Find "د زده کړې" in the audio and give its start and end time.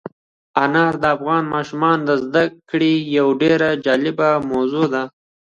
2.09-2.93